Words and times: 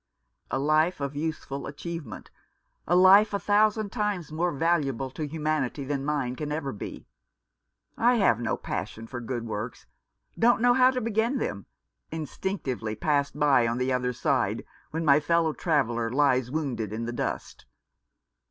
"A 0.49 0.57
life 0.57 0.99
of 0.99 1.15
useful 1.15 1.67
achievement, 1.67 2.31
a 2.87 2.95
life 2.95 3.35
a 3.35 3.39
thousand 3.39 3.91
times 3.91 4.31
more 4.31 4.51
valuable 4.51 5.11
to 5.11 5.27
humanity 5.27 5.83
than 5.85 6.03
mine 6.03 6.35
can 6.35 6.51
ever 6.51 6.71
be. 6.73 7.05
I 7.99 8.15
have 8.15 8.39
no 8.39 8.57
passion 8.57 9.05
for 9.05 9.21
good 9.21 9.45
works, 9.45 9.85
don't 10.39 10.59
know 10.59 10.73
how 10.73 10.89
to 10.89 11.01
begin 11.01 11.37
them, 11.37 11.67
instinctively 12.11 12.95
pass 12.95 13.29
by 13.29 13.67
on 13.67 13.77
the 13.77 13.93
other 13.93 14.11
side, 14.11 14.65
when 14.89 15.05
my 15.05 15.19
fellow 15.19 15.53
traveller 15.53 16.09
lies 16.09 16.49
wounded 16.49 16.91
in 16.91 17.05
the 17.05 17.13
dust. 17.13 17.67